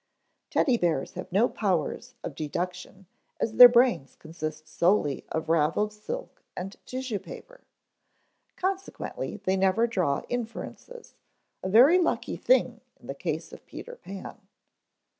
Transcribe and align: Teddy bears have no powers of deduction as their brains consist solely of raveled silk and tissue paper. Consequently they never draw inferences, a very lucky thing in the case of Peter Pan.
Teddy 0.49 0.79
bears 0.79 1.13
have 1.13 1.31
no 1.31 1.47
powers 1.47 2.15
of 2.23 2.33
deduction 2.33 3.05
as 3.39 3.53
their 3.53 3.69
brains 3.69 4.15
consist 4.15 4.67
solely 4.67 5.23
of 5.29 5.47
raveled 5.47 5.93
silk 5.93 6.41
and 6.57 6.75
tissue 6.87 7.19
paper. 7.19 7.61
Consequently 8.55 9.37
they 9.43 9.55
never 9.55 9.85
draw 9.85 10.23
inferences, 10.27 11.13
a 11.61 11.69
very 11.69 11.99
lucky 11.99 12.35
thing 12.35 12.81
in 12.99 13.05
the 13.05 13.13
case 13.13 13.53
of 13.53 13.63
Peter 13.67 13.95
Pan. 13.95 14.41